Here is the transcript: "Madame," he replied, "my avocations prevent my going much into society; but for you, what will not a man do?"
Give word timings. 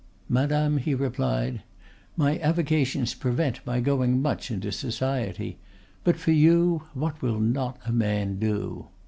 "Madame," 0.29 0.77
he 0.79 0.95
replied, 0.95 1.61
"my 2.17 2.39
avocations 2.39 3.13
prevent 3.13 3.59
my 3.67 3.79
going 3.79 4.19
much 4.19 4.49
into 4.49 4.71
society; 4.71 5.59
but 6.03 6.17
for 6.17 6.31
you, 6.31 6.81
what 6.95 7.21
will 7.21 7.39
not 7.39 7.77
a 7.85 7.91
man 7.91 8.39
do?" 8.39 8.87